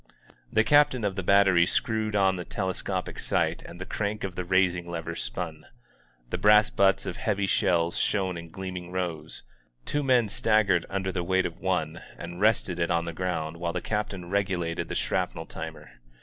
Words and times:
The 0.51 0.63
captain 0.63 1.03
of 1.03 1.15
the 1.15 1.21
battery 1.21 1.67
screwed 1.67 2.15
on 2.15 2.35
the 2.35 2.43
telescopic 2.43 3.19
sight 3.19 3.61
and 3.67 3.79
the 3.79 3.85
crank 3.85 4.23
of 4.23 4.33
the 4.33 4.41
raising^lever 4.43 5.15
spun. 5.15 5.67
The 6.31 6.39
brass 6.39 6.71
butts 6.71 7.05
of 7.05 7.17
heavy 7.17 7.45
shells 7.45 7.99
shone 7.99 8.35
in 8.35 8.49
gleaming 8.49 8.89
rows; 8.91 9.43
two 9.85 10.01
men 10.01 10.27
staggered 10.27 10.87
under 10.89 11.11
the 11.11 11.23
weight 11.23 11.45
of 11.45 11.59
one, 11.59 12.01
and 12.17 12.41
rested 12.41 12.79
it 12.79 12.89
on 12.89 13.05
the 13.05 13.13
ground 13.13 13.57
while 13.57 13.73
the 13.73 13.79
captain 13.79 14.27
regulated 14.31 14.89
the 14.89 14.95
shrapnel 14.95 15.45
timer. 15.45 15.91